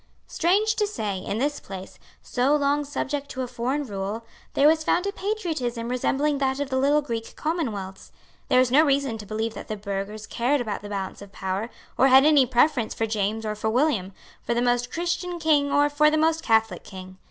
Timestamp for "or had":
11.99-12.25